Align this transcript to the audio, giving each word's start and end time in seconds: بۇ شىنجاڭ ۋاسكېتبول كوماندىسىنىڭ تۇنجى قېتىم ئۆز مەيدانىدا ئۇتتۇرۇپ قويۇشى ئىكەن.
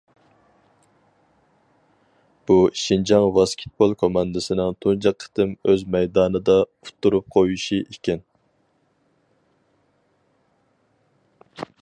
بۇ 2.51 2.55
شىنجاڭ 2.83 3.25
ۋاسكېتبول 3.35 3.93
كوماندىسىنىڭ 4.03 4.73
تۇنجى 4.85 5.13
قېتىم 5.25 5.53
ئۆز 5.69 5.85
مەيدانىدا 5.97 6.57
ئۇتتۇرۇپ 6.71 7.29
قويۇشى 7.35 7.81
ئىكەن. 7.83 8.27